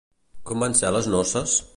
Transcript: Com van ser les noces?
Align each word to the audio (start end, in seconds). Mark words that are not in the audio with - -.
Com 0.51 0.63
van 0.65 0.73
ser 0.79 0.91
les 0.95 1.09
noces? 1.17 1.55